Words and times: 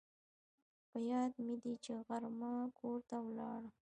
په 0.89 0.97
یاد 1.11 1.33
مې 1.43 1.55
دي 1.63 1.73
چې 1.83 1.93
غرمه 2.05 2.53
کور 2.79 2.99
ته 3.09 3.17
ولاړم 3.25 3.65